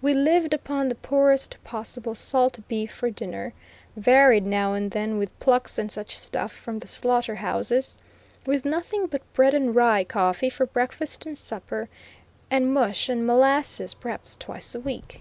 [0.00, 3.52] We lived upon the poorest possible salt beef for dinner,
[3.96, 7.98] varied now and then with plucks and such stuff from the slaughter houses,
[8.46, 11.90] with nothing but bread and rye coffee for breakfast and supper,
[12.50, 15.20] and mush and molasses perhaps twice a week.